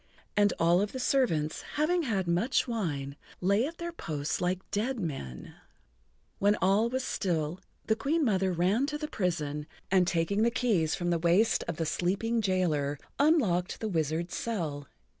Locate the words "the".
0.93-0.99, 7.85-7.95, 8.97-9.07, 10.41-10.49, 11.11-11.19, 11.77-11.85, 13.79-13.87